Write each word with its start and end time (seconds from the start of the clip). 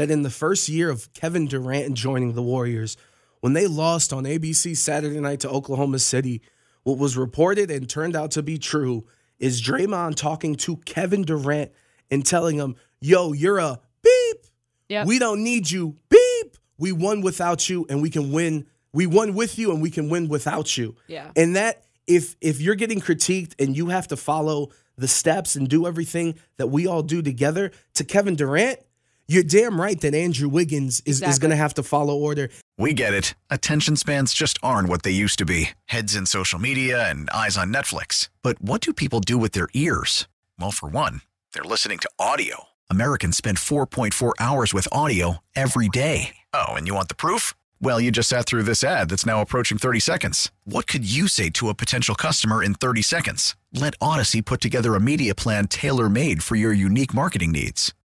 that 0.00 0.10
in 0.10 0.22
the 0.22 0.30
first 0.30 0.66
year 0.66 0.88
of 0.88 1.12
Kevin 1.12 1.46
Durant 1.46 1.92
joining 1.92 2.32
the 2.32 2.42
Warriors, 2.42 2.96
when 3.40 3.52
they 3.52 3.66
lost 3.66 4.14
on 4.14 4.24
ABC 4.24 4.74
Saturday 4.74 5.20
night 5.20 5.40
to 5.40 5.50
Oklahoma 5.50 5.98
City, 5.98 6.40
what 6.84 6.96
was 6.96 7.18
reported 7.18 7.70
and 7.70 7.86
turned 7.86 8.16
out 8.16 8.30
to 8.30 8.42
be 8.42 8.56
true 8.56 9.04
is 9.38 9.60
Draymond 9.60 10.14
talking 10.14 10.54
to 10.56 10.78
Kevin 10.78 11.20
Durant 11.20 11.70
and 12.10 12.24
telling 12.24 12.56
him, 12.56 12.76
"Yo, 13.02 13.34
you're 13.34 13.58
a 13.58 13.78
beep. 14.02 14.46
Yep. 14.88 15.06
We 15.06 15.18
don't 15.18 15.44
need 15.44 15.70
you. 15.70 15.96
Beep. 16.08 16.56
We 16.78 16.92
won 16.92 17.20
without 17.20 17.68
you, 17.68 17.84
and 17.90 18.00
we 18.00 18.08
can 18.08 18.32
win. 18.32 18.64
We 18.94 19.06
won 19.06 19.34
with 19.34 19.58
you, 19.58 19.70
and 19.70 19.82
we 19.82 19.90
can 19.90 20.08
win 20.08 20.28
without 20.28 20.78
you." 20.78 20.96
Yeah. 21.08 21.30
And 21.36 21.56
that 21.56 21.84
if 22.06 22.36
if 22.40 22.62
you're 22.62 22.74
getting 22.74 23.02
critiqued 23.02 23.52
and 23.58 23.76
you 23.76 23.88
have 23.88 24.08
to 24.08 24.16
follow 24.16 24.70
the 24.96 25.08
steps 25.08 25.56
and 25.56 25.68
do 25.68 25.86
everything 25.86 26.36
that 26.56 26.68
we 26.68 26.86
all 26.86 27.02
do 27.02 27.20
together 27.20 27.70
to 27.96 28.04
Kevin 28.04 28.34
Durant, 28.34 28.80
you're 29.30 29.44
damn 29.44 29.80
right 29.80 30.00
that 30.00 30.12
Andrew 30.12 30.48
Wiggins 30.48 31.02
is, 31.06 31.22
is 31.22 31.38
going 31.38 31.52
to 31.52 31.56
have 31.56 31.74
to 31.74 31.84
follow 31.84 32.16
order. 32.16 32.50
We 32.76 32.92
get 32.92 33.14
it. 33.14 33.34
Attention 33.48 33.94
spans 33.94 34.34
just 34.34 34.58
aren't 34.60 34.88
what 34.88 35.04
they 35.04 35.12
used 35.12 35.38
to 35.38 35.44
be 35.44 35.70
heads 35.84 36.16
in 36.16 36.26
social 36.26 36.58
media 36.58 37.08
and 37.08 37.30
eyes 37.30 37.56
on 37.56 37.72
Netflix. 37.72 38.28
But 38.42 38.60
what 38.60 38.80
do 38.80 38.92
people 38.92 39.20
do 39.20 39.38
with 39.38 39.52
their 39.52 39.68
ears? 39.72 40.26
Well, 40.58 40.72
for 40.72 40.88
one, 40.88 41.22
they're 41.54 41.62
listening 41.62 41.98
to 41.98 42.10
audio. 42.18 42.64
Americans 42.90 43.36
spend 43.36 43.58
4.4 43.58 44.32
hours 44.40 44.74
with 44.74 44.88
audio 44.90 45.38
every 45.54 45.88
day. 45.88 46.36
Oh, 46.52 46.72
and 46.72 46.88
you 46.88 46.94
want 46.94 47.08
the 47.08 47.14
proof? 47.14 47.54
Well, 47.80 48.00
you 48.00 48.10
just 48.10 48.28
sat 48.28 48.46
through 48.46 48.64
this 48.64 48.82
ad 48.82 49.08
that's 49.08 49.24
now 49.24 49.40
approaching 49.40 49.78
30 49.78 50.00
seconds. 50.00 50.50
What 50.64 50.88
could 50.88 51.08
you 51.08 51.28
say 51.28 51.50
to 51.50 51.68
a 51.68 51.74
potential 51.74 52.16
customer 52.16 52.64
in 52.64 52.74
30 52.74 53.02
seconds? 53.02 53.54
Let 53.72 53.94
Odyssey 54.00 54.42
put 54.42 54.60
together 54.60 54.96
a 54.96 55.00
media 55.00 55.36
plan 55.36 55.68
tailor 55.68 56.08
made 56.08 56.42
for 56.42 56.56
your 56.56 56.72
unique 56.72 57.14
marketing 57.14 57.52
needs. 57.52 57.94